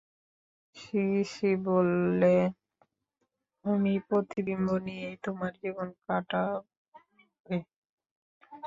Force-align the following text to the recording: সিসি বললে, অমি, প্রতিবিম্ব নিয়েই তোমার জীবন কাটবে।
সিসি 0.77 1.51
বললে, 1.65 2.35
অমি, 3.65 3.93
প্রতিবিম্ব 4.07 4.67
নিয়েই 4.85 5.15
তোমার 5.25 5.51
জীবন 5.61 5.87
কাটবে। 6.05 7.57